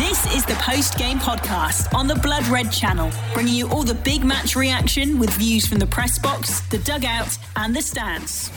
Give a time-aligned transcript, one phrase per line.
[0.00, 3.94] This is the post game podcast on the Blood Red channel, bringing you all the
[3.94, 8.50] big match reaction with views from the press box, the dugout, and the stands.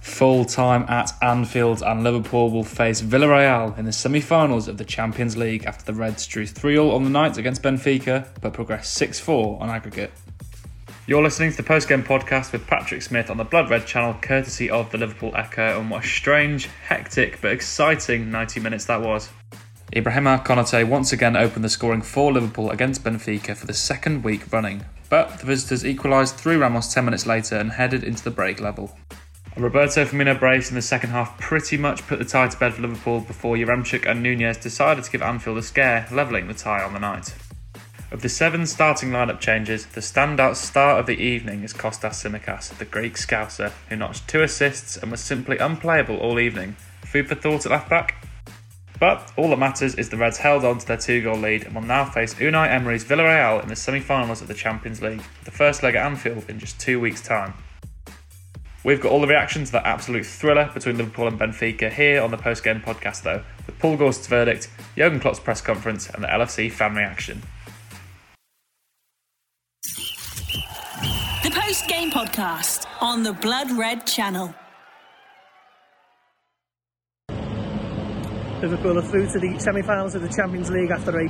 [0.00, 4.84] Full time at Anfield, and Liverpool will face Villarreal in the semi finals of the
[4.84, 8.94] Champions League after the Reds drew 3 0 on the night against Benfica but progressed
[8.94, 10.10] 6 4 on aggregate.
[11.08, 14.12] You're listening to the post game podcast with Patrick Smith on the Blood Red channel,
[14.20, 19.00] courtesy of the Liverpool Echo, and what a strange, hectic, but exciting 90 minutes that
[19.00, 19.30] was.
[19.90, 24.52] Ibrahima Konate once again opened the scoring for Liverpool against Benfica for the second week
[24.52, 28.60] running, but the visitors equalised through Ramos 10 minutes later and headed into the break
[28.60, 28.94] level.
[29.56, 32.74] A Roberto Firmino brace in the second half pretty much put the tie to bed
[32.74, 36.82] for Liverpool before Yaremchuk and Nunez decided to give Anfield a scare, levelling the tie
[36.82, 37.32] on the night.
[38.10, 42.76] Of the seven starting lineup changes, the standout star of the evening is Kostas Tsimikas,
[42.78, 46.74] the Greek scouser, who notched two assists and was simply unplayable all evening.
[47.04, 48.26] Food for thought at left back?
[48.98, 51.74] But all that matters is the Reds held on to their two goal lead and
[51.74, 55.50] will now face Unai Emery's Villarreal in the semi finals of the Champions League, the
[55.50, 57.52] first leg at Anfield in just two weeks' time.
[58.84, 62.30] We've got all the reactions to that absolute thriller between Liverpool and Benfica here on
[62.30, 66.28] the post game podcast, though, with Paul Gorst's verdict, Jurgen Klopp's press conference, and the
[66.28, 67.42] LFC fan reaction.
[72.18, 74.52] Podcast on the Blood Red channel.
[78.60, 81.28] Liverpool are through to the semi-finals of the Champions League after a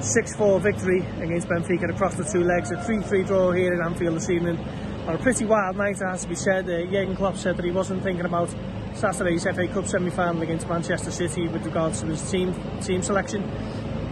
[0.00, 2.72] 6-4 victory against Benfica across the two legs.
[2.72, 4.58] A 3-3 draw here in Anfield this evening.
[5.06, 6.64] On a pretty wild night, it has to be said.
[6.64, 8.52] Uh, Jurgen Klopp said that he wasn't thinking about
[8.94, 13.48] Saturday's FA Cup semi-final against Manchester City with regards to his team team selection.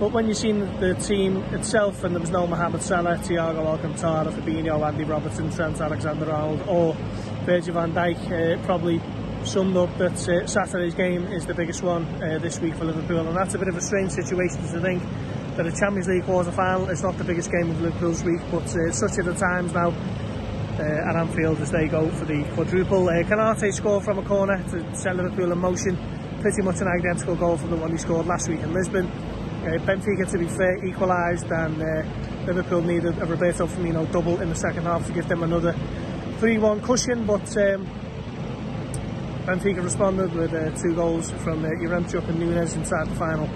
[0.02, 4.32] But when you've seen the team itself, and there was no Mohamed Salah, Thiago Alcantara,
[4.32, 6.94] Fabinho, Andy Robertson, Trent Alexander-Arnold, or
[7.46, 9.00] Virgil van Dijk, uh, probably
[9.44, 13.28] summed up that uh, Saturday's game is the biggest one uh, this week for Liverpool,
[13.28, 15.00] and that's a bit of a strange situation to think
[15.54, 18.64] that a Champions League quarter final is not the biggest game of Liverpool's week, but
[18.74, 19.94] uh, such are the times now.
[20.72, 23.06] Uh, at Anfield as they go for the quadruple.
[23.06, 25.96] Uh, Konate scored from a corner to set Liverpool in motion.
[26.40, 29.06] Pretty much an identical goal from the one he scored last week in Lisbon.
[29.62, 32.02] Uh, Benfica, to be fair, equalised, and uh,
[32.46, 35.72] Liverpool needed a Roberto Firmino double in the second half to give them another
[36.40, 37.24] 3-1 cushion.
[37.24, 37.86] But um,
[39.46, 43.46] Benfica responded with uh, two goals from uh, Yaremchuk and Nunez inside the final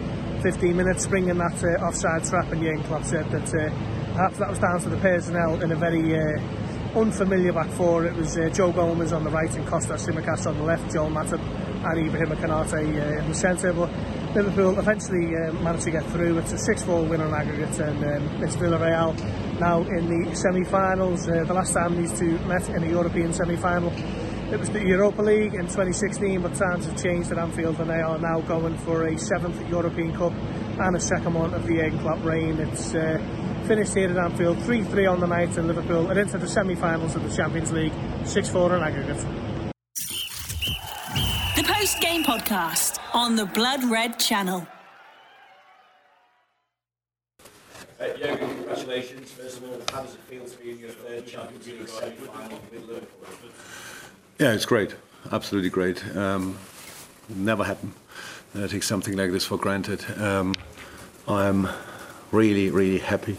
[0.43, 2.53] 15 minutes, springing that uh, offside trap.
[2.53, 3.69] And Jurgen Klopp said that uh,
[4.15, 6.41] perhaps that was down to the personnel in a very uh,
[6.97, 8.07] unfamiliar back four.
[8.07, 11.11] It was uh, Joe Gomez on the right and Costa Tsimikas on the left, Joel
[11.11, 11.41] Matip
[11.85, 13.73] and Ibrahim Konate uh, in the centre.
[13.73, 13.91] But
[14.37, 16.37] Liverpool eventually uh, managed to get through.
[16.37, 19.19] It's a 6-4 win on aggregate and um, it's Villarreal
[19.59, 21.27] now in the semi-finals.
[21.27, 23.91] Uh, the last time these two met in a European semi-final
[24.53, 28.03] it was the Europa League in 2016 but times have changed at Anfield and they
[28.03, 31.99] are now going for a seventh European Cup and a second one of the Jurgen
[32.01, 32.59] Klopp reign.
[32.59, 33.17] It's uh,
[33.67, 37.23] finished here at Anfield 3-3 on the night and Liverpool are into the semi-finals of
[37.23, 39.46] the Champions League 6-4 on aggregate.
[41.97, 44.67] The post game podcast on the Blood Red channel.
[47.99, 49.31] Uh, Jurgen, congratulations.
[49.31, 52.61] First of all, how does it feel to be in your third Champions League semi-final
[52.71, 53.51] with Liverpool?
[54.39, 54.95] Yeah, it's great.
[55.33, 56.05] Absolutely great.
[56.17, 56.59] Um,
[57.29, 57.93] never happened.
[58.55, 60.05] I take something like this for granted.
[60.21, 60.55] Um,
[61.27, 61.69] I'm
[62.31, 63.39] really, really happy.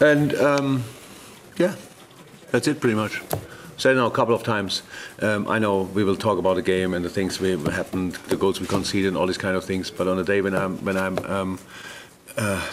[0.00, 0.84] And um,
[1.58, 1.74] yeah,
[2.52, 3.20] that's it pretty much.
[3.76, 4.82] Said now a couple of times.
[5.20, 8.36] Um, I know we will talk about the game and the things we happened, the
[8.36, 9.90] goals we conceded, and all these kind of things.
[9.90, 11.58] But on a day when I'm when I'm um,
[12.36, 12.66] uh,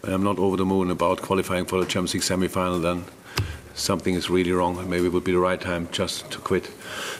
[0.00, 3.04] when I'm not over the moon about qualifying for the Champions League semi-final, then
[3.74, 6.70] something is really wrong, maybe it would be the right time just to quit.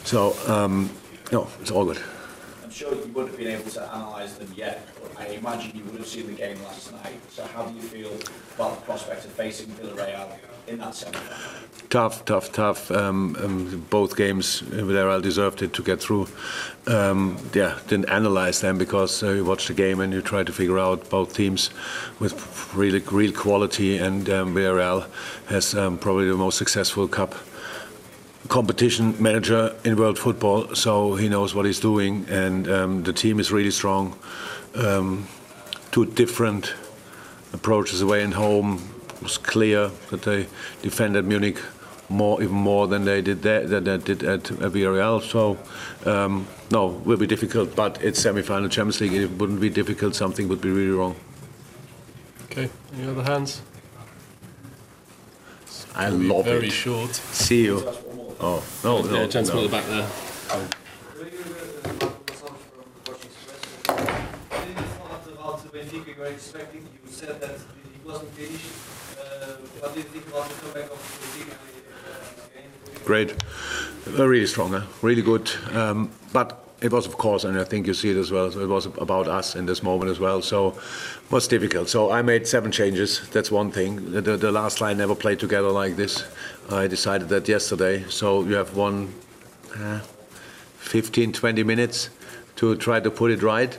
[0.04, 0.90] So um,
[1.32, 2.00] no, it's all good.
[2.62, 4.86] I'm sure you wouldn't have been able to analyse them yet,
[5.20, 7.20] I imagine you would have seen the game last night.
[7.30, 8.12] So how do you feel
[8.54, 10.32] about the prospect of facing Villarreal
[10.70, 11.04] in that?
[11.90, 12.90] Tough, tough, tough.
[12.92, 16.28] Um, um, both games, Villarreal deserved it to get through.
[16.86, 20.52] Um, yeah, didn't analyze them because uh, you watch the game and you try to
[20.52, 21.70] figure out both teams
[22.20, 23.98] with really real quality.
[23.98, 24.56] And um,
[25.48, 27.34] has um, probably the most successful cup
[28.48, 32.24] competition manager in world football, so he knows what he's doing.
[32.28, 34.16] And um, the team is really strong.
[34.76, 35.26] Um,
[35.90, 36.72] two different
[37.52, 38.89] approaches away and home.
[39.20, 40.46] It was clear that they
[40.80, 41.58] defended Munich
[42.08, 45.22] more, even more than they did there, than they did at Villarreal.
[45.22, 45.58] So,
[46.10, 47.76] um, no, will be difficult.
[47.76, 49.12] But it's semi-final Champions League.
[49.12, 50.14] It wouldn't be difficult.
[50.14, 51.16] Something would be really wrong.
[52.44, 53.62] Okay, any other hands?
[55.94, 56.72] I Be love very it.
[56.72, 57.14] short.
[57.14, 57.82] See you.
[58.40, 59.76] Oh no, no, yeah, gentleman no.
[59.76, 60.08] at the back
[60.48, 60.68] there.
[65.72, 66.82] Benfica you were expecting?
[66.82, 67.60] You said that it
[68.04, 68.99] wasn't finished.
[73.04, 73.32] Great,
[74.18, 74.82] uh, really strong, huh?
[75.02, 75.50] really good.
[75.72, 78.46] Um, but it was, of course, and I think you see it as well.
[78.46, 80.40] It was about us in this moment as well.
[80.42, 81.88] So it was difficult.
[81.88, 83.28] So I made seven changes.
[83.30, 84.12] That's one thing.
[84.12, 86.24] The, the last line never played together like this.
[86.70, 88.04] I decided that yesterday.
[88.08, 89.14] So you have one,
[89.76, 90.00] uh,
[90.78, 92.10] 15, 20 minutes
[92.56, 93.78] to try to put it right.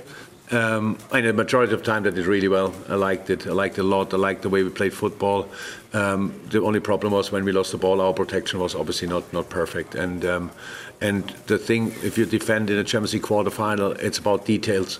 [0.51, 2.73] Um, the majority of time, that did really well.
[2.89, 3.47] I liked it.
[3.47, 4.13] I liked it a lot.
[4.13, 5.47] I liked the way we played football.
[5.93, 9.31] Um, the only problem was when we lost the ball, our protection was obviously not
[9.31, 9.95] not perfect.
[9.95, 10.51] And um,
[10.99, 14.99] and the thing, if you defend in a Champions League quarterfinal, it's about details.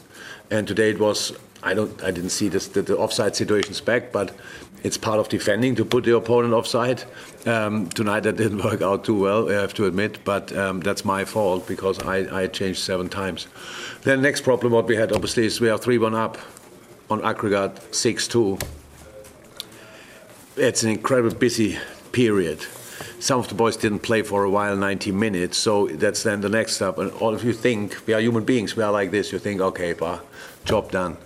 [0.50, 1.34] And today it was.
[1.64, 2.02] I don't.
[2.02, 4.34] I didn't see this, the, the offside situations back, but
[4.84, 7.04] it's part of defending to put the opponent offside.
[7.46, 11.06] Um, tonight that didn't work out too well, I have to admit, but um, that's
[11.06, 13.48] my fault because I, I changed seven times.
[14.04, 16.38] Then next problem what we had obviously is we are 3-1 up
[17.10, 18.62] on aggregate 6-2.
[20.58, 21.78] It's an incredibly busy
[22.12, 22.66] period.
[23.20, 26.50] Some of the boys didn't play for a while, 90 minutes, so that's then the
[26.50, 26.98] next step.
[26.98, 29.62] And all of you think, we are human beings, we are like this, you think,
[29.62, 30.20] okay, pa,
[30.66, 31.18] job done.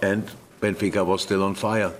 [0.00, 0.30] And
[0.60, 1.92] Benfica was still on fire.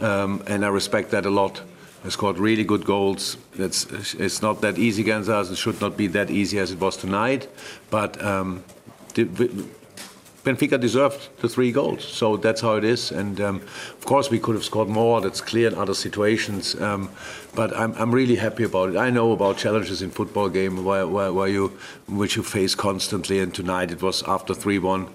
[0.00, 1.62] Um, and I respect that a lot.
[2.02, 3.36] They scored really good goals.
[3.54, 5.50] It's, it's not that easy against us.
[5.50, 7.48] It should not be that easy as it was tonight.
[7.90, 8.79] But um, the,
[9.14, 13.12] Benfica deserved the three goals, so that's how it is.
[13.12, 15.20] And um, of course, we could have scored more.
[15.20, 16.80] That's clear in other situations.
[16.80, 17.10] Um,
[17.54, 18.96] but I'm, I'm really happy about it.
[18.96, 21.78] I know about challenges in football game where, where, where you,
[22.08, 23.40] which you face constantly.
[23.40, 25.10] And tonight it was after 3-1.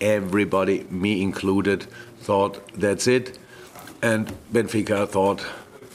[0.00, 1.82] Everybody, me included,
[2.20, 3.38] thought that's it.
[4.02, 5.44] And Benfica thought,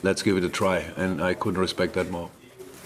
[0.04, 0.78] let's give it a try.
[0.96, 2.30] And I couldn't respect that more.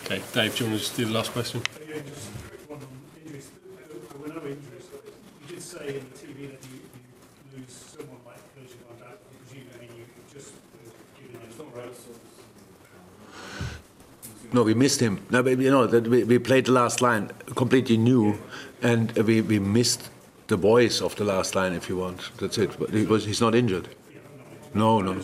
[0.05, 1.61] Okay, Dave, do you want to do the last question?
[1.87, 2.87] Yeah, just a quick one on
[3.21, 3.51] injuries.
[4.09, 4.87] There were no injuries.
[5.41, 9.17] You did say in the TV that you, you lose someone like Virgil van Dijk.
[9.37, 10.53] Presumably you just
[11.19, 11.93] given him the right.
[14.51, 15.23] No, we missed him.
[15.29, 18.39] No, but you know that we, we played the last line completely new,
[18.81, 20.09] and we, we missed
[20.47, 22.31] the voice of the last line, if you want.
[22.37, 22.77] That's it.
[22.79, 23.89] But he was he's not injured.
[24.73, 25.21] No, no.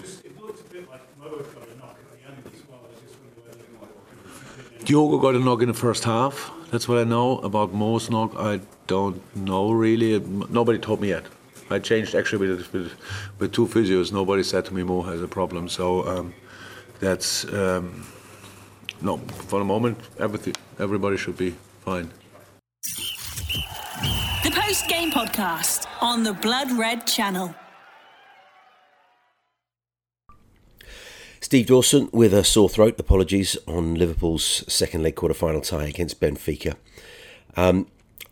[4.84, 6.52] Diogo got a knock in the first half.
[6.70, 8.36] That's what I know about Mo's knock.
[8.38, 10.20] I don't know really.
[10.20, 11.26] Nobody told me yet.
[11.72, 12.92] I changed actually with with,
[13.40, 14.12] with two physios.
[14.12, 15.68] Nobody said to me Mo has a problem.
[15.70, 16.34] So um,
[17.00, 18.06] that's um,
[19.02, 19.18] no.
[19.18, 22.12] For the moment, everything everybody should be fine.
[24.44, 27.56] The post game podcast on the Blood Red channel.
[31.40, 33.00] Steve Dawson with a sore throat.
[33.00, 36.76] Apologies on Liverpool's second leg quarter final tie against Benfica.
[37.56, 37.88] Um,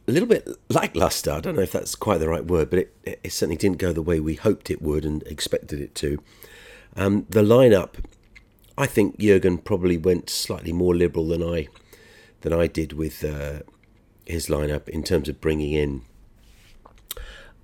[0.07, 1.31] a little bit like lackluster.
[1.31, 3.94] I don't know if that's quite the right word, but it, it certainly didn't go
[3.94, 6.21] the way we hoped it would and expected it to.
[6.95, 8.04] Um, the lineup,
[8.77, 11.67] I think Jurgen probably went slightly more liberal than I
[12.41, 13.59] than I did with uh,
[14.25, 16.01] his lineup in terms of bringing in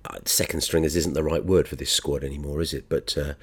[0.04, 0.96] uh, second stringers.
[0.96, 2.88] Isn't the right word for this squad anymore, is it?
[2.88, 3.34] But uh,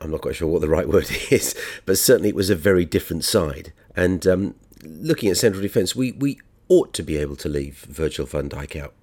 [0.00, 1.54] I'm not quite sure what the right word is,
[1.86, 3.72] but certainly it was a very different side.
[3.96, 8.26] And um, looking at central defence, we, we ought to be able to leave Virgil
[8.26, 8.94] van Dijk out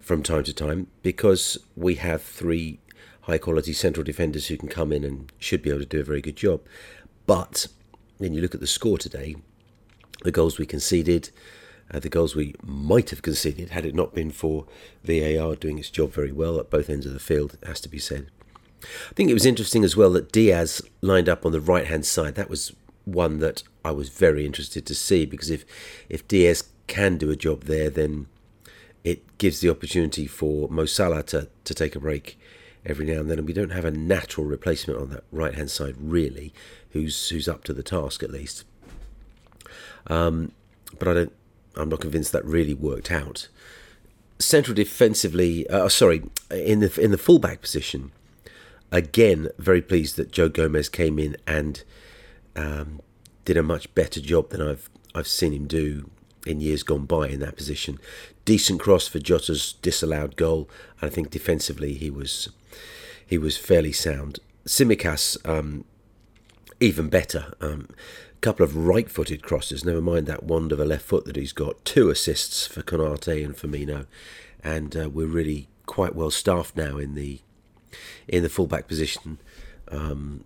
[0.00, 2.78] from time to time because we have three
[3.28, 6.04] high quality central defenders who can come in and should be able to do a
[6.04, 6.62] very good job.
[7.26, 7.66] But
[8.16, 9.36] when you look at the score today,
[10.22, 11.28] the goals we conceded,
[11.92, 14.64] uh, the goals we might have conceded had it not been for
[15.04, 17.98] VAR doing its job very well at both ends of the field, has to be
[17.98, 18.30] said.
[18.82, 22.06] I think it was interesting as well that Diaz lined up on the right hand
[22.06, 22.34] side.
[22.34, 25.66] That was one that I was very interested to see because if
[26.08, 28.26] if Diaz can do a job there, then
[29.04, 32.38] it gives the opportunity for Mo Salah to, to take a break
[32.84, 35.70] every now and then, and we don't have a natural replacement on that right hand
[35.70, 36.52] side really,
[36.90, 38.64] who's who's up to the task at least.
[40.06, 40.52] Um,
[40.98, 41.32] but I don't.
[41.76, 43.48] I'm not convinced that really worked out.
[44.38, 48.12] Central defensively, uh, sorry, in the in the fullback position,
[48.90, 51.82] again, very pleased that Joe Gomez came in and
[52.56, 53.00] um,
[53.44, 56.10] did a much better job than I've I've seen him do
[56.46, 57.98] in years gone by in that position.
[58.44, 60.68] Decent cross for Jota's disallowed goal,
[61.00, 62.48] and I think defensively he was
[63.28, 64.40] he was fairly sound.
[64.66, 65.84] Tsimikas um,
[66.80, 67.54] even better.
[67.60, 67.88] Um,
[68.40, 69.84] couple of right-footed crosses.
[69.84, 71.84] Never mind that wand of a left foot that he's got.
[71.84, 74.06] Two assists for Konate and Firmino,
[74.62, 77.40] and uh, we're really quite well staffed now in the
[78.26, 79.38] in the fullback position.
[79.88, 80.44] Um,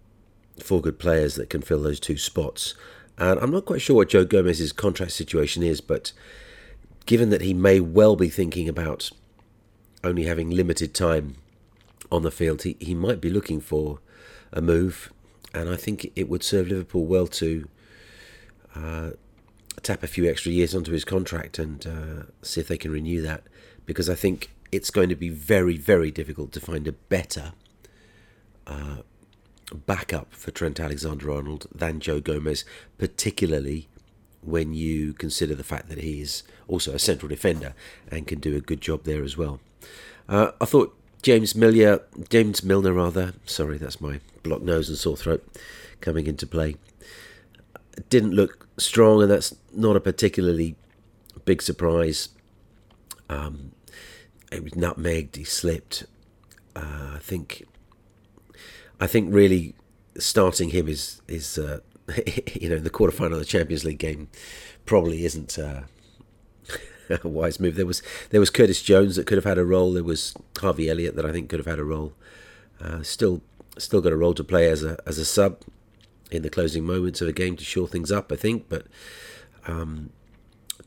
[0.58, 2.74] four good players that can fill those two spots.
[3.18, 6.12] And I'm not quite sure what Joe Gomez's contract situation is, but
[7.06, 9.10] given that he may well be thinking about
[10.04, 11.36] only having limited time
[12.12, 12.62] on the field.
[12.62, 13.98] He he might be looking for
[14.52, 15.12] a move,
[15.52, 17.68] and I think it would serve Liverpool well to
[18.76, 19.10] uh,
[19.82, 23.22] tap a few extra years onto his contract and uh, see if they can renew
[23.22, 23.42] that,
[23.86, 27.52] because I think it's going to be very very difficult to find a better.
[28.66, 28.98] Uh,
[29.86, 32.64] backup for Trent Alexander Arnold than Joe Gomez,
[32.98, 33.88] particularly
[34.42, 37.74] when you consider the fact that he is also a central defender
[38.10, 39.60] and can do a good job there as well.
[40.28, 45.16] Uh, I thought James Milner, James Milner rather, sorry, that's my blocked nose and sore
[45.16, 45.46] throat
[46.00, 46.76] coming into play.
[48.08, 50.74] Didn't look strong, and that's not a particularly
[51.44, 52.30] big surprise.
[53.28, 53.72] Um,
[54.50, 55.36] it was nutmegged.
[55.36, 56.04] He slipped.
[56.74, 57.64] Uh, I think.
[59.00, 59.74] I think really
[60.18, 61.80] starting him is is uh,
[62.54, 64.28] you know, in the quarterfinal of the Champions League game
[64.86, 65.82] probably isn't uh,
[67.12, 67.76] a wise move.
[67.76, 69.92] There was there was Curtis Jones that could have had a role.
[69.92, 72.12] There was Harvey Elliott that I think could have had a role.
[72.80, 73.42] Uh, still
[73.78, 75.62] still got a role to play as a as a sub
[76.30, 78.32] in the closing moments of a game to shore things up.
[78.32, 78.86] I think, but
[79.66, 80.10] um,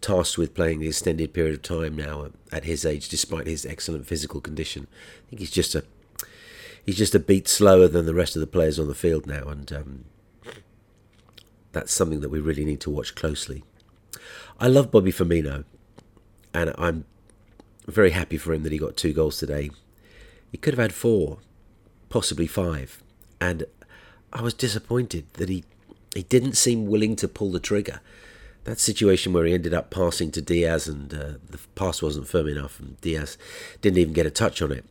[0.02, 4.06] tasked with playing the extended period of time now at his age, despite his excellent
[4.06, 4.88] physical condition.
[4.92, 5.84] I think he's just a
[6.86, 9.48] he's just a beat slower than the rest of the players on the field now,
[9.48, 10.06] and um,
[11.72, 13.64] that's something that we really need to watch closely.
[14.60, 15.66] I love Bobby Firmino,
[16.56, 17.06] and I'm
[17.86, 19.70] very happy for him that he got two goals today.
[20.52, 21.40] He could have had four,
[22.10, 23.04] possibly five,
[23.42, 23.66] and
[24.32, 25.66] I was disappointed that he
[26.16, 28.00] he didn't seem willing to pull the trigger.
[28.64, 32.48] That situation where he ended up passing to Diaz and uh, the pass wasn't firm
[32.48, 33.38] enough, and Diaz
[33.82, 34.86] didn't even get a touch on it.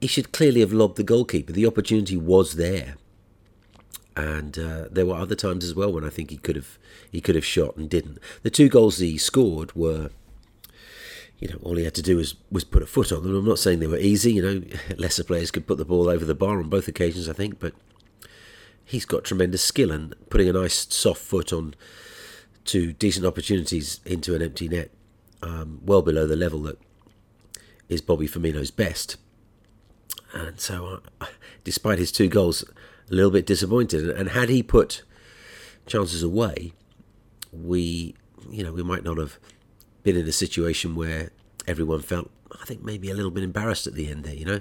[0.00, 1.52] He should clearly have lobbed the goalkeeper.
[1.52, 2.94] The opportunity was there
[4.18, 6.76] and uh, there were other times as well when I think he could have
[7.10, 8.18] he could have shot and didn't.
[8.42, 10.10] The two goals he scored were,
[11.38, 13.34] you know, all he had to do was was put a foot on them.
[13.34, 14.32] I'm not saying they were easy.
[14.34, 14.62] You know,
[14.96, 17.74] lesser players could put the ball over the bar on both occasions, I think, but
[18.84, 21.74] he's got tremendous skill and putting a nice soft foot on
[22.64, 24.90] to decent opportunities into an empty net,
[25.42, 26.78] um, well below the level that
[27.88, 29.16] is Bobby Firmino's best.
[30.34, 31.26] And so, uh,
[31.64, 32.62] despite his two goals,
[33.10, 34.10] a little bit disappointed.
[34.10, 35.02] And had he put
[35.86, 36.72] chances away,
[37.52, 38.14] we,
[38.50, 39.38] you know, we might not have
[40.08, 41.28] been in a situation where
[41.66, 42.30] everyone felt,
[42.62, 44.32] I think, maybe a little bit embarrassed at the end there.
[44.32, 44.60] You know,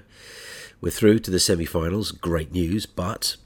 [0.81, 2.11] we're through to the semi-finals.
[2.11, 3.37] Great news, but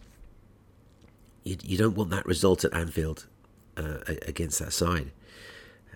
[1.44, 3.28] you, you don't want that result at Anfield
[3.78, 5.12] uh, against that side.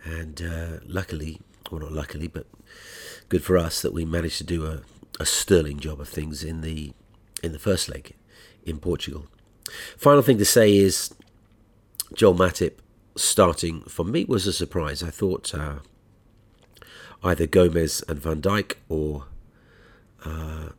[0.03, 2.45] And uh, luckily, well, not luckily, but
[3.29, 4.81] good for us that we managed to do a,
[5.19, 6.93] a sterling job of things in the
[7.41, 8.13] in the first leg
[8.63, 9.25] in Portugal.
[9.97, 11.15] Final thing to say is
[12.13, 12.73] Joel Matip
[13.15, 15.01] starting for me was a surprise.
[15.01, 15.79] I thought uh,
[17.25, 19.25] either Gomez and Van Dijk or
[20.23, 20.69] uh,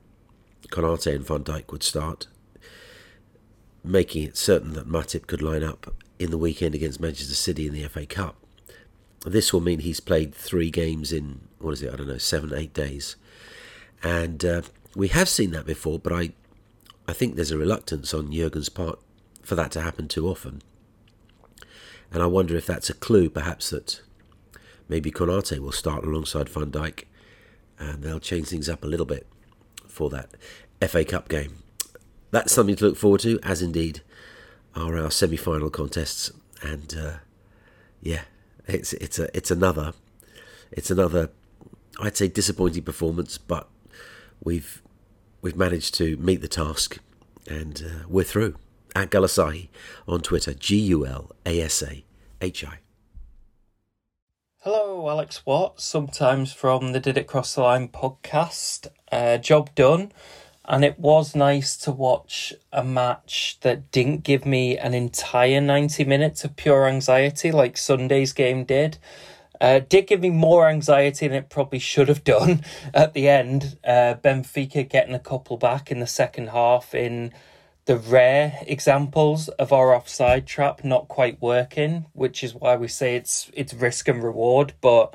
[0.72, 2.26] and Van Dijk would start,
[3.84, 7.72] making it certain that Matip could line up in the weekend against Manchester City in
[7.72, 8.36] the FA Cup.
[9.24, 12.54] This will mean he's played three games in, what is it, I don't know, seven,
[12.54, 13.16] eight days.
[14.02, 14.62] And uh,
[14.94, 16.32] we have seen that before, but I
[17.08, 18.98] I think there's a reluctance on Jurgen's part
[19.42, 20.62] for that to happen too often.
[22.12, 24.00] And I wonder if that's a clue, perhaps, that
[24.88, 27.04] maybe Konate will start alongside Van Dijk
[27.78, 29.26] and they'll change things up a little bit
[29.86, 30.30] for that
[30.88, 31.62] FA Cup game.
[32.30, 34.02] That's something to look forward to, as indeed
[34.74, 36.30] are our semi final contests.
[36.62, 37.12] And uh,
[38.00, 38.22] yeah,
[38.66, 39.92] it's, it's, a, it's another.
[40.72, 41.30] It's another,
[42.00, 43.68] I'd say, disappointing performance, but
[44.42, 44.82] we've
[45.40, 46.98] we've managed to meet the task
[47.48, 48.56] and uh, we're through.
[48.94, 49.68] At Gulasahi
[50.08, 52.04] on Twitter, G U L A S A
[52.40, 52.78] H I.
[54.68, 58.88] Hello, Alex Watt, sometimes from the Did It Cross the Line podcast.
[59.12, 60.10] Uh, job done.
[60.64, 66.02] And it was nice to watch a match that didn't give me an entire 90
[66.06, 68.98] minutes of pure anxiety like Sunday's game did.
[69.60, 73.78] Uh, did give me more anxiety than it probably should have done at the end.
[73.84, 77.32] Uh, Benfica getting a couple back in the second half in
[77.86, 83.16] the rare examples of our offside trap not quite working, which is why we say
[83.16, 84.74] it's it's risk and reward.
[84.80, 85.14] But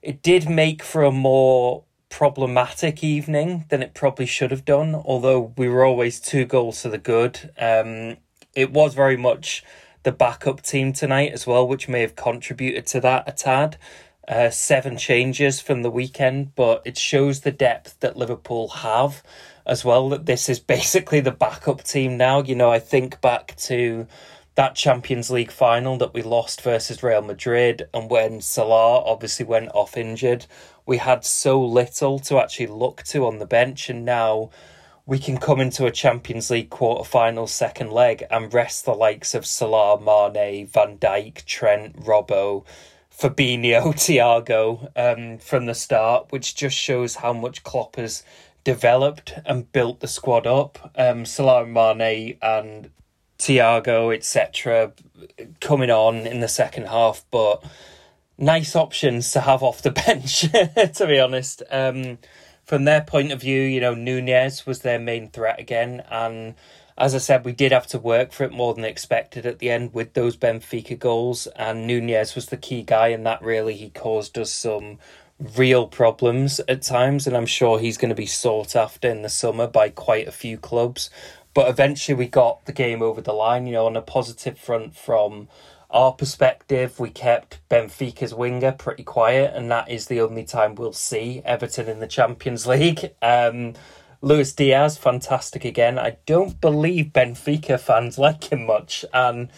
[0.00, 4.94] it did make for a more problematic evening than it probably should have done.
[4.94, 8.16] Although we were always two goals to the good, um,
[8.54, 9.64] it was very much
[10.04, 13.76] the backup team tonight as well, which may have contributed to that a tad.
[14.28, 19.22] Uh, seven changes from the weekend, but it shows the depth that Liverpool have
[19.66, 20.08] as well.
[20.08, 22.42] That this is basically the backup team now.
[22.42, 24.06] You know, I think back to
[24.54, 29.70] that Champions League final that we lost versus Real Madrid, and when Salah obviously went
[29.74, 30.46] off injured,
[30.86, 34.50] we had so little to actually look to on the bench, and now
[35.06, 39.34] we can come into a Champions League quarter final second leg and rest the likes
[39.34, 42.64] of Salah, Mane, Van Dijk, Trent, Robbo,
[43.16, 48.24] Fabinho, Thiago um, from the start, which just shows how much Klopp has
[48.64, 50.92] developed and built the squad up.
[50.96, 52.90] Um, Salah, Mane, and
[53.38, 54.92] Thiago, etc.,
[55.60, 57.62] coming on in the second half, but
[58.38, 61.62] nice options to have off the bench, to be honest.
[61.70, 62.18] Um,
[62.64, 66.02] from their point of view, you know, Nunez was their main threat again.
[66.10, 66.54] And
[66.96, 69.70] as I said, we did have to work for it more than expected at the
[69.70, 71.46] end with those Benfica goals.
[71.56, 74.98] And Nunez was the key guy, and that really he caused us some
[75.38, 77.26] real problems at times.
[77.26, 80.32] And I'm sure he's going to be sought after in the summer by quite a
[80.32, 81.10] few clubs.
[81.54, 84.96] But eventually, we got the game over the line, you know, on a positive front
[84.96, 85.48] from
[85.94, 90.92] our perspective, we kept Benfica's winger pretty quiet, and that is the only time we'll
[90.92, 93.12] see Everton in the Champions League.
[93.22, 93.74] Um,
[94.20, 95.96] Luis Diaz, fantastic again.
[95.98, 99.50] I don't believe Benfica fans like him much, and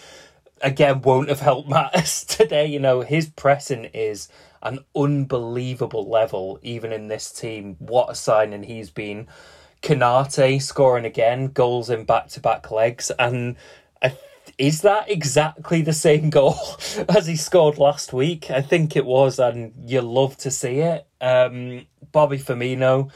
[0.60, 2.66] again, won't have helped matters today.
[2.66, 4.28] You know, his pressing is
[4.62, 7.76] an unbelievable level, even in this team.
[7.78, 9.28] What a signing he's been.
[9.82, 13.56] Konate scoring again, goals in back to back legs, and
[14.58, 16.56] is that exactly the same goal
[17.08, 18.50] as he scored last week?
[18.50, 21.06] I think it was, and you love to see it.
[21.20, 23.10] Um, Bobby Firmino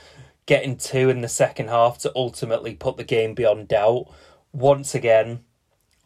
[0.46, 4.06] getting two in the second half to ultimately put the game beyond doubt.
[4.52, 5.40] Once again,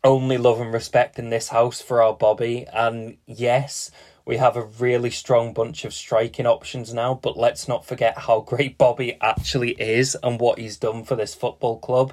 [0.05, 2.67] only love and respect in this house for our Bobby.
[2.73, 3.91] And yes,
[4.27, 8.41] we have a really strong bunch of striking options now, but let's not forget how
[8.41, 12.13] great Bobby actually is and what he's done for this football club.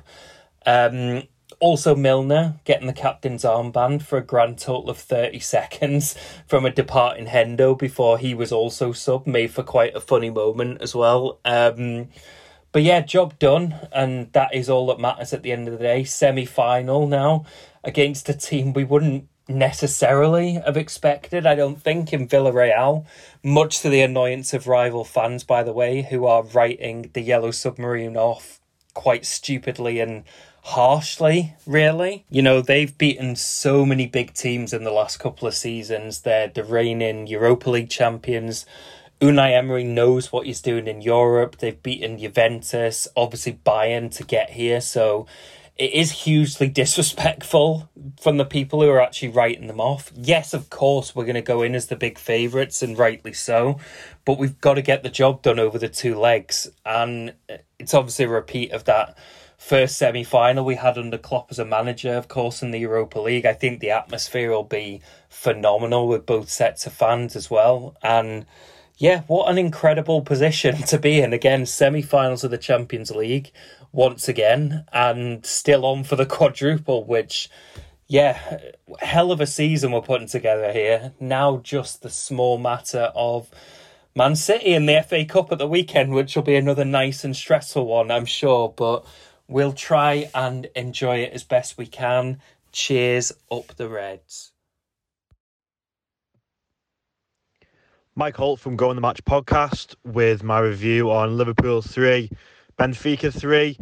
[0.65, 1.23] Um,
[1.59, 6.15] also, Milner getting the captain's armband for a grand total of 30 seconds
[6.47, 10.81] from a departing Hendo before he was also sub, made for quite a funny moment
[10.81, 11.39] as well.
[11.45, 12.09] Um,
[12.71, 15.83] but yeah, job done, and that is all that matters at the end of the
[15.83, 16.03] day.
[16.03, 17.45] Semi final now
[17.83, 23.05] against a team we wouldn't necessarily have expected, I don't think, in Villarreal,
[23.43, 27.51] much to the annoyance of rival fans, by the way, who are writing the Yellow
[27.51, 28.59] Submarine off
[28.93, 30.23] quite stupidly and
[30.63, 32.25] harshly, really.
[32.29, 36.21] You know, they've beaten so many big teams in the last couple of seasons.
[36.21, 38.65] They're the reigning Europa League champions.
[39.19, 41.57] Unai Emery knows what he's doing in Europe.
[41.57, 44.81] They've beaten Juventus, obviously Bayern to get here.
[44.81, 45.27] So
[45.81, 47.89] it is hugely disrespectful
[48.19, 50.11] from the people who are actually writing them off.
[50.15, 53.79] Yes, of course, we're going to go in as the big favourites, and rightly so,
[54.23, 56.69] but we've got to get the job done over the two legs.
[56.85, 57.33] And
[57.79, 59.17] it's obviously a repeat of that
[59.57, 63.19] first semi final we had under Klopp as a manager, of course, in the Europa
[63.19, 63.47] League.
[63.47, 67.95] I think the atmosphere will be phenomenal with both sets of fans as well.
[68.03, 68.45] And
[68.97, 71.33] yeah, what an incredible position to be in.
[71.33, 73.51] Again, semi finals of the Champions League
[73.91, 77.49] once again, and still on for the quadruple, which.
[78.07, 78.57] Yeah,
[78.99, 81.13] hell of a season we're putting together here.
[81.21, 83.49] Now, just the small matter of
[84.13, 87.33] Man City in the FA Cup at the weekend, which will be another nice and
[87.33, 88.67] stressful one, I'm sure.
[88.67, 89.05] But
[89.51, 92.39] We'll try and enjoy it as best we can.
[92.71, 94.53] Cheers up the Reds.
[98.15, 102.31] Mike Holt from Go on the Match podcast with my review on Liverpool 3,
[102.81, 103.77] Benfica 3.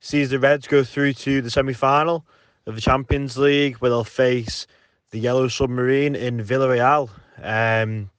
[0.00, 2.26] Sees the Reds go through to the semi final
[2.66, 4.66] of the Champions League where they'll face
[5.10, 7.08] the Yellow Submarine in Villarreal.
[7.40, 8.10] Um,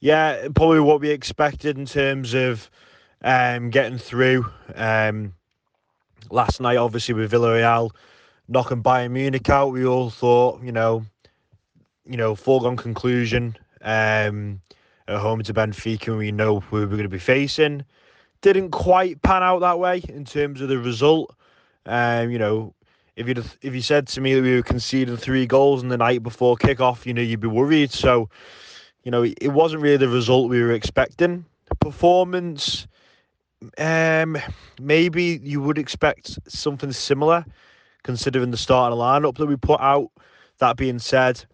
[0.00, 2.68] yeah, probably what we expected in terms of
[3.22, 4.44] um, getting through.
[4.74, 5.34] Um,
[6.32, 7.92] last night, obviously with Villarreal
[8.48, 11.04] knocking Bayern Munich out, we all thought, you know,
[12.04, 13.56] you know, foregone conclusion.
[13.82, 14.60] Um,
[15.06, 17.84] at home to Benfica, and we know who we're going to be facing.
[18.44, 21.34] Didn't quite pan out that way in terms of the result.
[21.86, 22.74] Um, you know,
[23.16, 25.96] if you if you said to me that we were conceding three goals in the
[25.96, 27.90] night before kickoff, you know, you'd be worried.
[27.90, 28.28] So,
[29.02, 31.46] you know, it wasn't really the result we were expecting.
[31.80, 32.86] Performance
[33.78, 34.36] um,
[34.78, 37.46] maybe you would expect something similar,
[38.02, 40.10] considering the starting lineup that we put out.
[40.58, 41.44] That being said,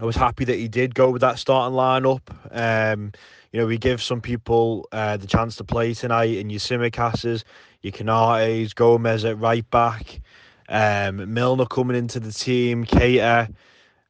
[0.00, 2.22] I was happy that he did go with that starting lineup.
[2.50, 3.12] Um,
[3.52, 7.44] you know, we give some people uh, the chance to play tonight, and your Tsimikas,
[7.82, 10.20] your Konates, Gomez at right back,
[10.68, 13.52] um, Milner coming into the team, Keita.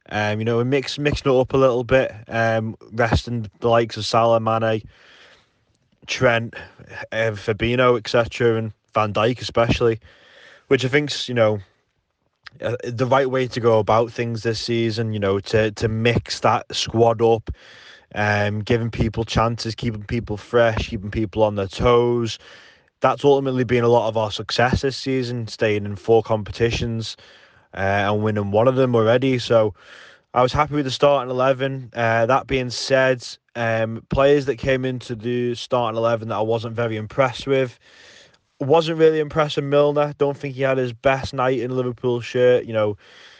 [0.09, 4.05] Um, you know, mix mixing it up a little bit, um, resting the likes of
[4.05, 4.81] Salah, Mane,
[6.07, 6.53] Trent,
[7.11, 9.99] uh, Fabinho, etc., and Van Dijk especially,
[10.69, 11.59] which I think's you know
[12.61, 15.13] uh, the right way to go about things this season.
[15.13, 17.51] You know, to to mix that squad up,
[18.15, 22.39] um, giving people chances, keeping people fresh, keeping people on their toes.
[22.99, 27.15] that's ultimately been a lot of our success this season, staying in four competitions
[27.73, 29.37] uh, and winning one of them already.
[29.37, 29.73] So
[30.33, 31.91] I was happy with the starting 11.
[31.95, 36.75] Uh, that being said, um, players that came into the starting 11 that I wasn't
[36.75, 37.77] very impressed with.
[38.59, 40.13] Wasn't really impressed with Milner.
[40.17, 42.65] Don't think he had his best night in Liverpool shirt.
[42.65, 42.97] You know,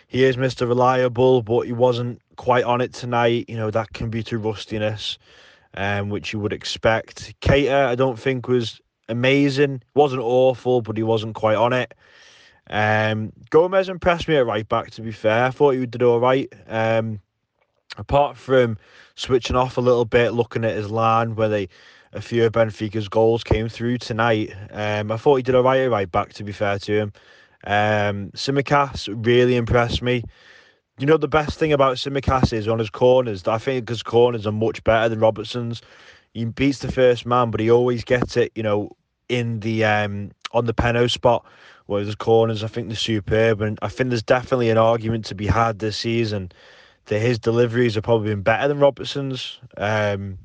[0.08, 0.68] he is Mr.
[0.68, 3.46] Reliable, but he wasn't quite on it tonight.
[3.48, 5.18] You know, that to rustiness,
[5.74, 7.34] um, which you would expect.
[7.42, 9.84] Keita, I don't think was amazing.
[9.94, 11.94] Wasn't awful, but he wasn't quite on it.
[12.70, 14.92] Um, Gomez impressed me at right back.
[14.92, 16.52] To be fair, I thought he did all right.
[16.68, 17.20] Um,
[17.98, 18.78] apart from
[19.16, 21.70] switching off a little bit, looking at his line where they
[22.14, 24.54] a few of Benfica's goals came through tonight.
[24.72, 26.34] Um, I thought he did all right at right back.
[26.34, 27.14] To be fair to him,
[27.66, 30.24] um, Tsimikas really impressed me.
[31.00, 33.48] You know the best thing about Tsimikas is on his corners.
[33.48, 35.82] I think his corners are much better than Robertson's.
[36.34, 38.52] He beats the first man, but he always gets it.
[38.56, 38.96] You know,
[39.30, 41.46] in the um, on the peno spot
[41.86, 42.64] where his corners.
[42.64, 45.98] I think they're superb, and I think there's definitely an argument to be had this
[45.98, 46.52] season
[47.06, 49.60] that his deliveries have probably been better than Robertson's.
[49.78, 50.38] Um,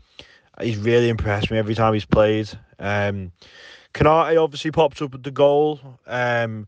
[0.61, 2.51] he's really impressed me every time he's played.
[2.79, 3.33] Um,
[3.95, 6.67] Konate obviously popped up with the goal um,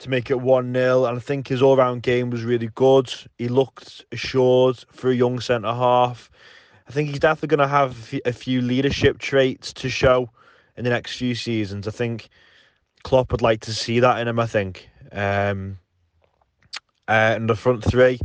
[0.00, 3.12] to make it 1 0, and I think his all round game was really good.
[3.38, 6.30] He looked assured for a young centre half.
[6.88, 10.30] I think he's definitely going to have a few leadership traits to show
[10.76, 11.86] in the next few seasons.
[11.86, 12.28] I think
[13.04, 14.40] Klopp would like to see that in him.
[14.40, 14.88] I think.
[15.12, 15.78] Um,
[17.06, 18.20] uh, in the front three,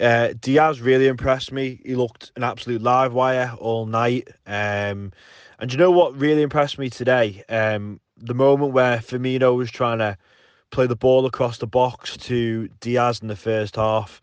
[0.00, 1.80] uh, Diaz really impressed me.
[1.84, 4.28] He looked an absolute live wire all night.
[4.46, 5.12] Um,
[5.58, 7.42] and you know what really impressed me today?
[7.48, 10.16] Um, the moment where Firmino was trying to
[10.70, 14.20] play the ball across the box to Diaz in the first half,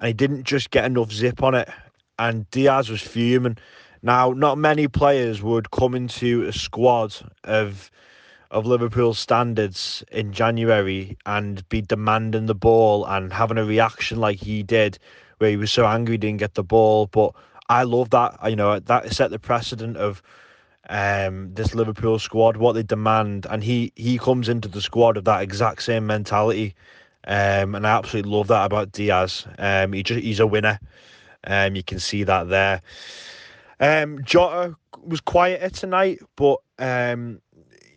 [0.00, 1.68] and he didn't just get enough zip on it.
[2.18, 3.56] And Diaz was fuming.
[4.02, 7.90] Now, not many players would come into a squad of
[8.50, 14.38] of Liverpool standards in January and be demanding the ball and having a reaction like
[14.38, 14.96] he did,
[15.38, 17.08] where he was so angry he didn't get the ball.
[17.08, 17.34] But
[17.68, 18.38] I love that.
[18.48, 20.22] You know that set the precedent of
[20.88, 25.24] um, this Liverpool squad, what they demand, and he he comes into the squad of
[25.24, 26.74] that exact same mentality.
[27.26, 29.46] Um, and I absolutely love that about Diaz.
[29.58, 30.78] Um, he just he's a winner.
[31.46, 32.82] Um, you can see that there.
[33.80, 37.40] Um, Jota was quieter tonight, but um,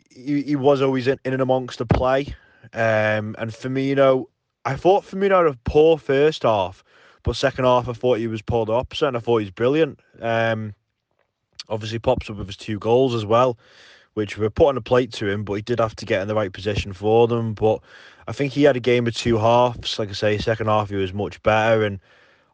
[0.10, 2.36] he, he was always in, in and amongst the play.
[2.74, 4.26] Um, and Firmino,
[4.66, 6.84] I thought Firmino had a poor first half,
[7.24, 10.00] but second half I thought he was pulled opposite, and I thought he's brilliant.
[10.22, 10.74] Um,
[11.70, 13.58] obviously pops up with his two goals as well,
[14.14, 16.28] which were put on a plate to him, but he did have to get in
[16.28, 17.54] the right position for them.
[17.54, 17.82] But
[18.28, 20.00] I think he had a game of two halves.
[20.00, 22.00] Like I say, second half he was much better, and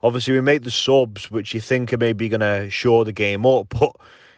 [0.02, 3.46] obviously we made the subs, which you think are maybe going to shore the game
[3.46, 3.96] up, but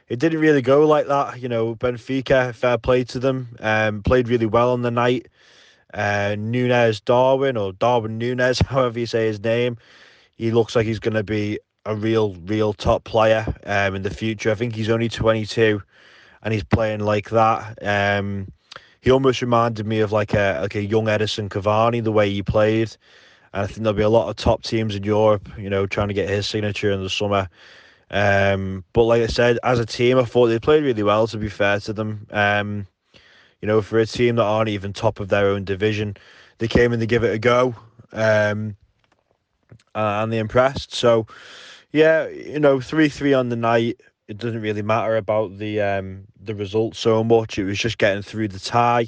[0.08, 1.42] it didn't really go like that.
[1.42, 5.28] You know, Benfica, fair play to them, um, played really well on the night.
[5.94, 9.78] Uh, Nunez Darwin or Darwin Nunez, however you say his name,
[10.36, 14.10] he looks like he's going to be a real, real top player um, in the
[14.10, 14.52] future.
[14.52, 15.82] I think he's only 22
[16.43, 17.78] and he's playing like that.
[17.82, 18.48] Um,
[19.02, 22.41] he almost reminded me of like a like a young Edison Cavani, the way he
[22.41, 22.95] played.
[23.54, 26.08] And I think there'll be a lot of top teams in Europe, you know, trying
[26.08, 27.48] to get his signature in the summer.
[28.12, 31.28] Um, but like I said, as a team, I thought they played really well.
[31.28, 32.88] To be fair to them, um,
[33.62, 36.15] you know, for a team that aren't even top of their own division,
[36.58, 37.76] they came in to give it a go,
[38.12, 38.76] um,
[39.93, 40.93] and they impressed.
[40.93, 41.28] So,
[41.96, 44.02] yeah, you know, three three on the night.
[44.28, 47.58] It doesn't really matter about the um, the result so much.
[47.58, 49.08] It was just getting through the tie,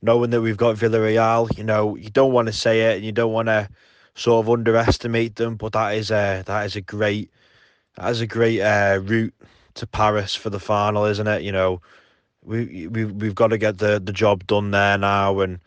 [0.00, 1.54] knowing that we've got Villarreal.
[1.58, 3.68] You know, you don't want to say it, and you don't want to
[4.14, 7.30] sort of underestimate them, but that is a that is a great
[7.96, 9.34] that is a great uh, route
[9.74, 11.42] to Paris for the final, isn't it?
[11.42, 11.82] You know,
[12.42, 15.60] we we we've got to get the the job done there now, and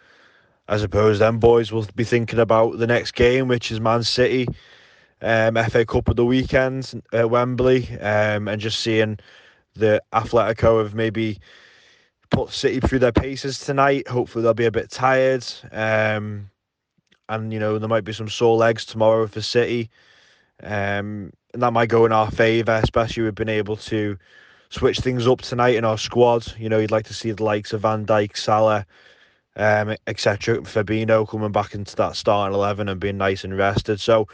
[0.68, 4.48] I suppose them boys will be thinking about the next game, which is Man City,
[5.22, 9.20] um, FA Cup of the weekend at Wembley, um, and just seeing
[9.76, 11.40] the Atletico have maybe
[12.30, 14.08] put City through their paces tonight.
[14.08, 16.50] Hopefully they'll be a bit tired, um,
[17.30, 19.90] and you know there might be some sore legs tomorrow for City.
[20.64, 24.18] Um, and that might go in our favour, especially we've been able to
[24.70, 26.54] switch things up tonight in our squad.
[26.58, 28.86] You know, you'd like to see the likes of Van Dijk, Salah,
[29.56, 30.60] um, etc.
[30.62, 34.00] Fabinho coming back into that starting eleven and being nice and rested.
[34.00, 34.28] So,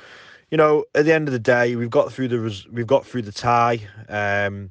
[0.54, 3.24] you know, at the end of the day, we've got through the we've got through
[3.24, 3.80] the tie.
[4.08, 4.70] Um,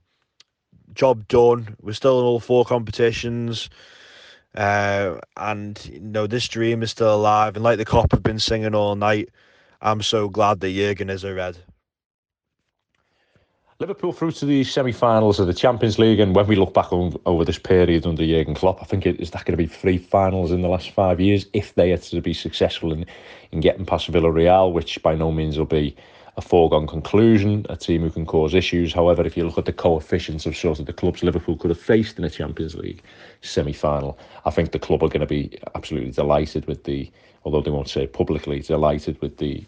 [0.95, 1.77] job done.
[1.83, 3.69] We're still in all four competitions.
[4.55, 8.39] Uh, and you know this dream is still alive, and like the Kop have been
[8.39, 9.31] singing all night,
[9.81, 11.59] I'm so glad that Jurgen is a red.
[13.83, 17.17] Liverpool through to the semi-finals of the Champions League, and when we look back on,
[17.27, 19.99] over this period under Jurgen Klopp, I think it, is that going to be three
[19.99, 23.05] finals in the last five years if they are to be successful in
[23.51, 25.97] in getting past Villarreal, which by no means will be
[26.37, 28.93] a foregone conclusion, a team who can cause issues.
[28.93, 31.81] However, if you look at the coefficients of sort of the clubs Liverpool could have
[31.81, 33.03] faced in a Champions League
[33.41, 37.11] semi-final, I think the club are going to be absolutely delighted with the,
[37.43, 39.65] although they won't say publicly, delighted with the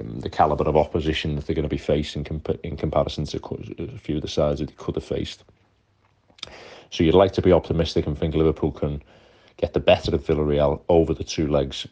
[0.00, 3.40] um, the calibre of opposition that they're going to be facing comp- in comparison to
[3.78, 5.44] a few of the sides that they could have faced.
[6.90, 9.02] So you'd like to be optimistic and think Liverpool can
[9.56, 11.86] get the better of Villarreal over the two legs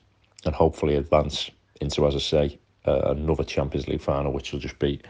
[0.44, 4.78] and hopefully advance into, as I say, uh, another Champions League final, which will just
[4.78, 5.00] be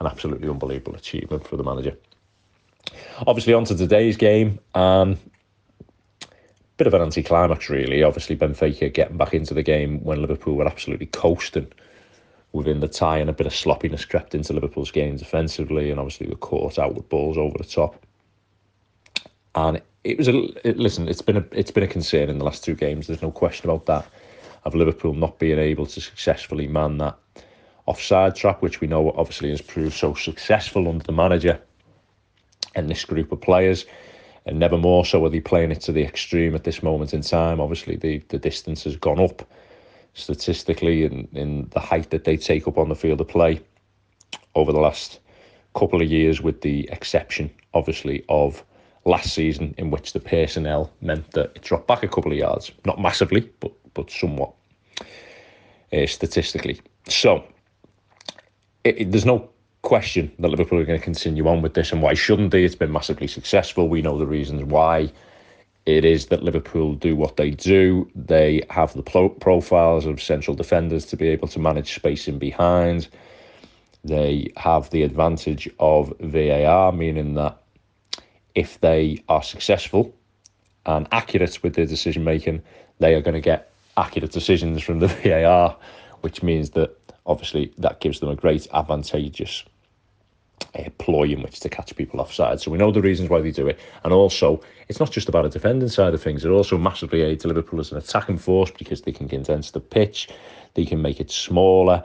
[0.00, 1.96] an absolutely unbelievable achievement for the manager.
[3.26, 4.58] Obviously, on to today's game.
[4.74, 5.18] Um,
[6.76, 8.02] bit of an anticlimax, really.
[8.02, 11.70] Obviously, Benfica getting back into the game when Liverpool were absolutely coasting
[12.52, 16.28] within the tie, and a bit of sloppiness crept into Liverpool's games defensively, and obviously
[16.28, 18.04] were caught out with balls over the top.
[19.54, 21.08] And it was a it, listen.
[21.08, 23.06] It's been a it's been a concern in the last two games.
[23.06, 24.06] There's no question about that
[24.64, 27.16] of Liverpool not being able to successfully man that
[27.86, 31.60] offside trap, which we know obviously has proved so successful under the manager
[32.74, 33.86] and this group of players.
[34.46, 37.20] And never more so are they playing it to the extreme at this moment in
[37.20, 37.60] time.
[37.60, 39.46] Obviously, the, the distance has gone up
[40.14, 43.60] statistically in, in the height that they take up on the field of play
[44.54, 45.20] over the last
[45.74, 48.64] couple of years, with the exception, obviously, of
[49.04, 52.72] last season, in which the personnel meant that it dropped back a couple of yards.
[52.84, 54.52] Not massively, but but somewhat
[55.92, 56.80] uh, statistically.
[57.08, 57.44] So
[58.84, 59.50] it, it, there's no
[59.82, 62.64] question that Liverpool are going to continue on with this, and why shouldn't they?
[62.64, 63.88] It's been massively successful.
[63.88, 65.12] We know the reasons why.
[65.96, 68.10] It is that Liverpool do what they do.
[68.14, 72.38] They have the pro- profiles of central defenders to be able to manage space in
[72.38, 73.08] behind.
[74.04, 77.60] They have the advantage of VAR, meaning that
[78.54, 80.14] if they are successful
[80.86, 82.62] and accurate with their decision making,
[82.98, 85.76] they are going to get accurate decisions from the VAR,
[86.20, 89.64] which means that obviously that gives them a great advantageous
[90.78, 92.60] uh, ploy in which to catch people offside.
[92.60, 93.78] So we know the reasons why they do it.
[94.04, 97.44] And also, it's not just about a defending side of things, it also massively aids
[97.44, 100.28] Liverpool as an attacking force because they can condense the pitch,
[100.74, 102.02] they can make it smaller,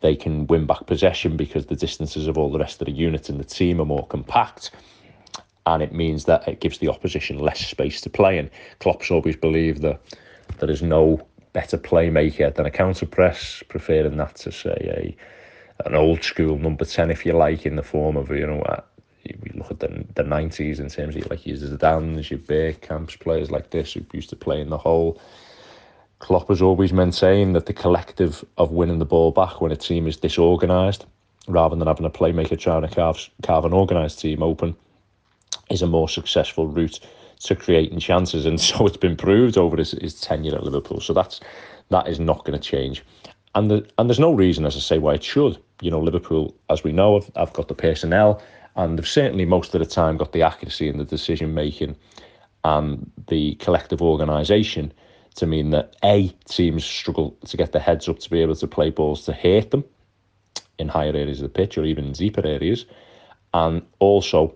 [0.00, 3.28] they can win back possession because the distances of all the rest of the units
[3.28, 4.70] in the team are more compact.
[5.66, 8.48] And it means that it gives the opposition less space to play And
[8.80, 10.00] Klopp's always believed that
[10.60, 15.16] there is no better playmaker than a counter press, preferring that to say a
[15.84, 18.62] an old school number ten, if you like, in the form of you know.
[18.62, 18.82] Uh,
[19.42, 23.50] we look at the the nineties in terms of like your Zidane's, your Bergkamps players
[23.50, 25.20] like this who used to play in the hole.
[26.18, 30.06] Klopp has always maintained that the collective of winning the ball back when a team
[30.06, 31.04] is disorganised,
[31.46, 34.74] rather than having a playmaker trying to carve, carve an organised team open,
[35.70, 36.98] is a more successful route
[37.40, 41.00] to creating chances, and so it's been proved over his, his tenure at Liverpool.
[41.00, 41.40] So that's
[41.90, 43.04] that is not going to change,
[43.58, 45.58] and the, and there's no reason, as I say, why it should.
[45.80, 48.40] You know, Liverpool, as we know, have, have got the personnel,
[48.76, 51.96] and they've certainly most of the time got the accuracy in the decision making
[52.62, 54.92] and the collective organisation
[55.34, 58.66] to mean that a teams struggle to get their heads up to be able to
[58.68, 59.84] play balls to hurt them
[60.78, 62.86] in higher areas of the pitch or even deeper areas,
[63.54, 64.54] and also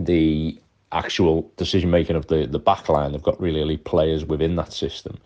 [0.00, 0.58] the
[0.92, 3.12] actual decision making of the the back line.
[3.12, 5.18] They've got really elite players within that system,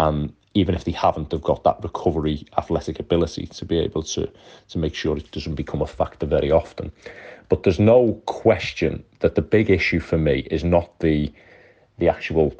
[0.00, 4.28] and even if they haven't, they've got that recovery athletic ability to be able to
[4.68, 6.90] to make sure it doesn't become a factor very often.
[7.48, 11.32] But there's no question that the big issue for me is not the
[11.98, 12.54] the actual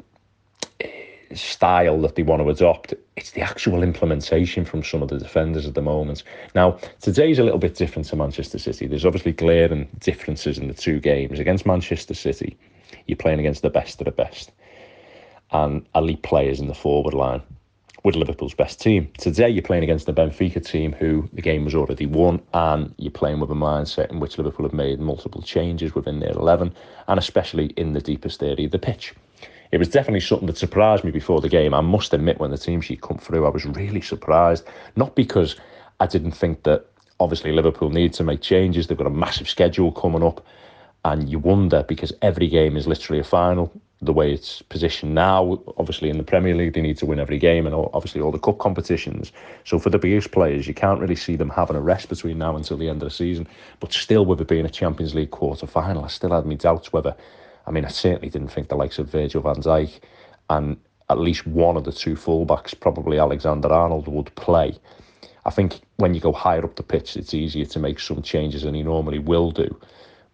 [0.79, 0.87] eh,
[1.33, 2.93] style that they want to adopt.
[3.17, 6.23] It's the actual implementation from some of the defenders at the moment.
[6.55, 8.87] Now, today's a little bit different to Manchester City.
[8.87, 11.39] There's obviously glaring differences in the two games.
[11.39, 12.57] Against Manchester City,
[13.07, 14.51] you're playing against the best of the best
[15.51, 17.41] and elite players in the forward line
[18.03, 19.11] with Liverpool's best team.
[19.17, 23.11] Today, you're playing against the Benfica team, who the game was already won, and you're
[23.11, 26.73] playing with a mindset in which Liverpool have made multiple changes within their 11,
[27.07, 29.13] and especially in the deepest area of the pitch
[29.71, 31.73] it was definitely something that surprised me before the game.
[31.73, 34.65] I must admit, when the team sheet come through, I was really surprised.
[34.95, 35.55] Not because
[35.99, 36.85] I didn't think that
[37.19, 38.87] obviously Liverpool need to make changes.
[38.87, 40.45] They've got a massive schedule coming up,
[41.05, 43.71] and you wonder because every game is literally a final.
[44.03, 47.37] The way it's positioned now, obviously in the Premier League, they need to win every
[47.37, 49.31] game, and obviously all the cup competitions.
[49.63, 52.55] So for the biggest players, you can't really see them having a rest between now
[52.55, 53.47] until the end of the season.
[53.79, 56.91] But still, with it being a Champions League quarter final, I still had me doubts
[56.91, 57.15] whether
[57.67, 59.99] I mean, I certainly didn't think the likes of Virgil van Dijk
[60.49, 60.77] and
[61.09, 64.77] at least one of the two fullbacks, probably Alexander Arnold, would play.
[65.45, 68.63] I think when you go higher up the pitch, it's easier to make some changes
[68.63, 69.79] than he normally will do.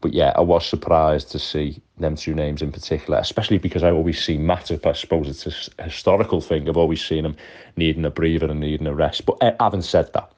[0.01, 3.89] But yeah, I was surprised to see them two names in particular, especially because I
[3.91, 4.85] always see Matip.
[4.85, 6.69] I suppose it's a historical thing.
[6.69, 7.35] I've always seen him
[7.77, 9.25] needing a breather and needing a rest.
[9.25, 10.31] But eh, having said that,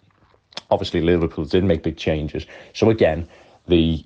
[0.72, 2.46] obviously Liverpool did make big changes.
[2.74, 3.28] So again,
[3.68, 4.04] the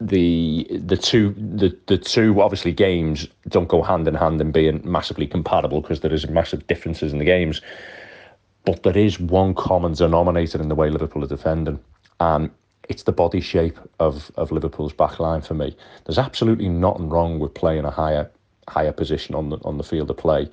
[0.00, 4.80] the the two the the two obviously games don't go hand in hand in being
[4.82, 7.60] massively compatible because there is massive differences in the games.
[8.64, 11.78] But there is one common denominator in the way Liverpool are defending,
[12.20, 12.50] and
[12.88, 15.76] it's the body shape of of Liverpool's backline for me.
[16.04, 18.30] There's absolutely nothing wrong with playing a higher
[18.68, 20.48] higher position on the on the field of play,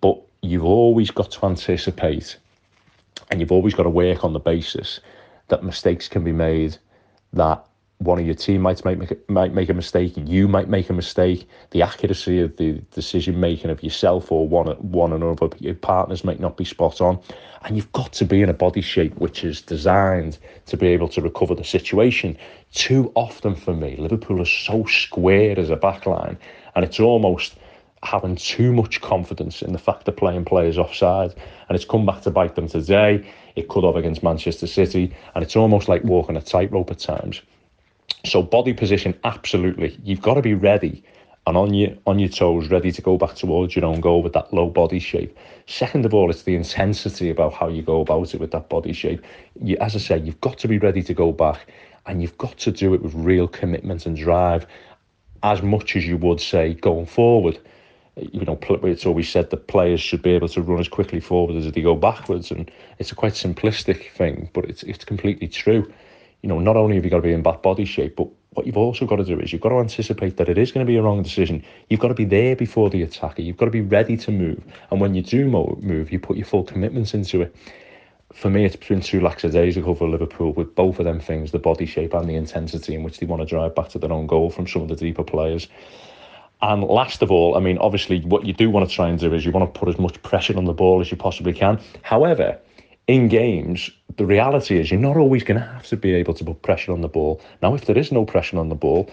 [0.00, 2.36] but you've always got to anticipate,
[3.30, 5.00] and you've always got to work on the basis
[5.48, 6.76] that mistakes can be made,
[7.32, 7.64] that
[8.04, 10.92] one of your teammates might make a, might make a mistake, you might make a
[10.92, 11.48] mistake.
[11.70, 16.40] The accuracy of the decision making of yourself or one one another your partners might
[16.40, 17.20] not be spot on,
[17.62, 21.08] and you've got to be in a body shape which is designed to be able
[21.08, 22.36] to recover the situation.
[22.72, 26.36] Too often for me, Liverpool is so square as a backline,
[26.74, 27.54] and it's almost
[28.02, 31.34] having too much confidence in the fact they're playing players offside,
[31.68, 33.24] and it's come back to bite them today.
[33.54, 37.42] It could have against Manchester City, and it's almost like walking a tightrope at times.
[38.24, 39.98] So body position, absolutely.
[40.04, 41.02] You've got to be ready
[41.46, 44.32] and on your on your toes, ready to go back towards your own goal with
[44.34, 45.36] that low body shape.
[45.66, 48.92] Second of all, it's the intensity about how you go about it with that body
[48.92, 49.24] shape.
[49.60, 51.66] You, as I say, you've got to be ready to go back,
[52.06, 54.66] and you've got to do it with real commitment and drive,
[55.42, 57.58] as much as you would say going forward.
[58.16, 61.56] You know, it's always said that players should be able to run as quickly forward
[61.56, 65.92] as they go backwards, and it's a quite simplistic thing, but it's it's completely true
[66.42, 68.66] you know, not only have you got to be in that body shape, but what
[68.66, 70.90] you've also got to do is you've got to anticipate that it is going to
[70.90, 71.64] be a wrong decision.
[71.88, 73.42] You've got to be there before the attacker.
[73.42, 74.62] You've got to be ready to move.
[74.90, 77.56] And when you do move, you put your full commitments into it.
[78.34, 81.86] For me, it's been too lackadaisical for Liverpool with both of them things, the body
[81.86, 84.50] shape and the intensity in which they want to drive back to their own goal
[84.50, 85.68] from some of the deeper players.
[86.60, 89.34] And last of all, I mean, obviously, what you do want to try and do
[89.34, 91.80] is you want to put as much pressure on the ball as you possibly can.
[92.02, 92.58] However,
[93.12, 96.44] in games, the reality is you're not always going to have to be able to
[96.44, 97.42] put pressure on the ball.
[97.60, 99.10] Now, if there is no pressure on the ball,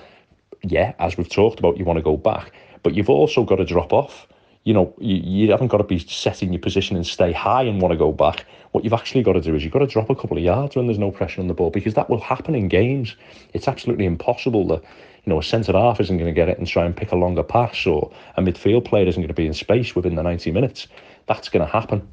[0.63, 3.65] yeah, as we've talked about, you want to go back, but you've also got to
[3.65, 4.25] drop off.
[4.63, 7.81] You know, you, you haven't got to be setting your position and stay high and
[7.81, 8.45] want to go back.
[8.71, 10.77] What you've actually got to do is you've got to drop a couple of yards
[10.77, 13.17] when there's no pressure on the ball because that will happen in games.
[13.53, 14.81] It's absolutely impossible that
[15.25, 17.17] you know a centre half isn't going to get it and try and pick a
[17.17, 20.51] longer pass, or a midfield player isn't going to be in space within the 90
[20.51, 20.87] minutes.
[21.25, 22.07] That's going to happen.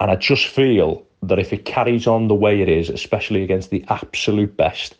[0.00, 3.70] And I just feel that if it carries on the way it is, especially against
[3.70, 4.96] the absolute best,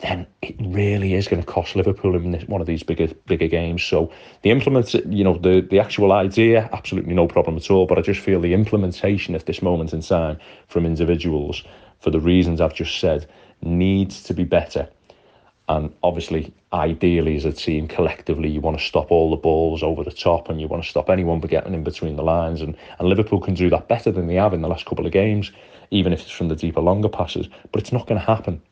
[0.00, 3.48] then it really is going to cost Liverpool in this, one of these bigger bigger
[3.48, 3.82] games.
[3.82, 7.86] So the implement, you know, the the actual idea, absolutely no problem at all.
[7.86, 11.64] But I just feel the implementation at this moment in time from individuals,
[11.98, 13.26] for the reasons I've just said,
[13.60, 14.88] needs to be better.
[15.68, 20.02] And obviously, ideally, as a team, collectively, you want to stop all the balls over
[20.02, 22.62] the top and you want to stop anyone getting in between the lines.
[22.62, 25.12] And, and Liverpool can do that better than they have in the last couple of
[25.12, 25.52] games,
[25.90, 27.48] even if it's from the deeper, longer passes.
[27.70, 28.62] But it's not going to happen.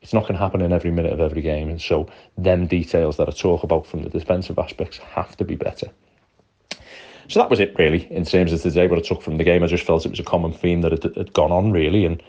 [0.00, 1.68] It's not going to happen in every minute of every game.
[1.68, 5.56] And so, them details that I talk about from the defensive aspects have to be
[5.56, 5.88] better.
[7.28, 8.86] So that was it, really, in terms of today.
[8.86, 10.92] What I took from the game, I just felt it was a common theme that
[10.92, 12.06] had, had gone on, really.
[12.06, 12.20] And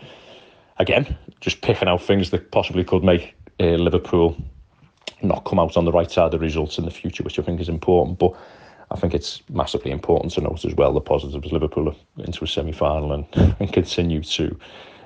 [0.78, 4.36] again, just picking out things that possibly could make uh, Liverpool
[5.22, 7.44] not come out on the right side of the results in the future, which I
[7.44, 8.18] think is important.
[8.18, 8.34] But
[8.90, 11.52] I think it's massively important to note as well the positives.
[11.52, 13.26] Liverpool into a semi final and,
[13.60, 14.58] and continue to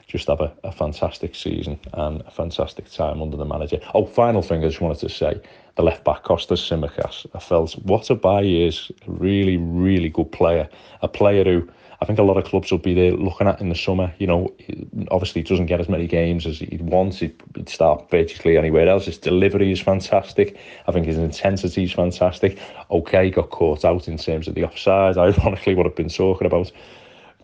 [0.07, 3.79] just have a, a, fantastic season and a fantastic time under the manager.
[3.93, 5.41] Oh, final thing I just wanted to say
[5.75, 7.25] the left back Kostas Tsimikas.
[7.33, 8.91] I felt what a buy he is.
[9.07, 10.69] Really, really good player.
[11.01, 11.67] A player who
[12.01, 14.13] I think a lot of clubs will be there looking at in the summer.
[14.19, 14.53] You know,
[15.11, 17.15] obviously he doesn't get as many games as he'd want.
[17.15, 19.05] He'd, he'd start basically anywhere else.
[19.05, 20.57] His delivery is fantastic.
[20.87, 22.59] I think his intensity is fantastic.
[22.91, 25.17] Okay, got caught out in terms of the offside.
[25.17, 26.71] Ironically, what I've been talking about.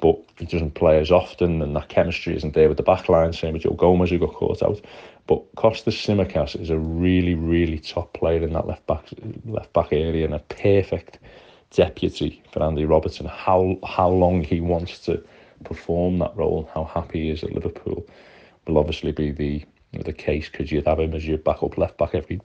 [0.02, 3.34] But he doesn't play as often, and that chemistry isn't there with the back line.
[3.34, 4.82] Same with Joe Gomez, who got caught out.
[5.28, 9.06] But Kostas Tsimikas is a really, really top player in that left back
[9.46, 11.20] left back area and a perfect
[11.72, 15.24] deputy for Andy Robertson, how how long he wants to
[15.64, 18.06] perform that role, how happy he is at Liverpool,
[18.68, 19.66] will obviously be the
[20.04, 22.40] the case because you'd have him as your backup left back every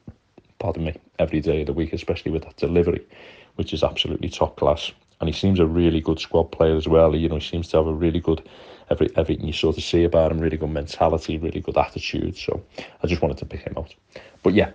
[0.58, 3.06] pardon me every day of the week, especially with that delivery,
[3.56, 4.92] which is absolutely top class.
[5.20, 7.16] And he seems a really good squad player as well.
[7.16, 8.46] You know, he seems to have a really good
[8.90, 12.36] every everything you sort of see about him, really good mentality, really good attitude.
[12.36, 12.62] So
[13.02, 13.94] I just wanted to pick him out.
[14.42, 14.72] But yeah,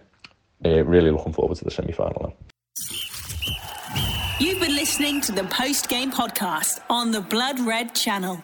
[0.65, 3.10] uh, really looking forward to the semi final now.
[4.41, 8.43] You've been listening to the post game podcast on the Blood Red channel.